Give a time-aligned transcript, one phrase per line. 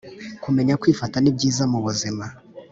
[0.43, 2.25] Kumenya kwifata nibyiza mubuzima